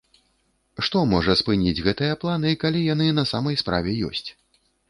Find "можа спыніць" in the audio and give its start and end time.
1.11-1.83